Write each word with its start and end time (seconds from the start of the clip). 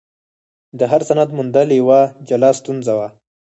د 0.79 0.81
هر 0.91 1.01
سند 1.09 1.29
موندل 1.37 1.69
یوه 1.79 1.99
جلا 2.27 2.51
ستونزه 2.59 2.93
وه. 2.97 3.07